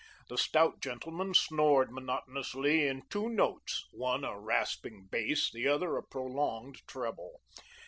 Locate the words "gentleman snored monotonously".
0.81-2.87